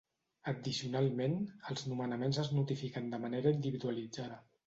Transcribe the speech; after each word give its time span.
Addicionalment, 0.51 1.35
els 1.73 1.83
nomenaments 1.91 2.41
es 2.45 2.51
notifiquen 2.61 3.13
de 3.13 3.19
manera 3.27 3.55
individualitzada. 3.59 4.43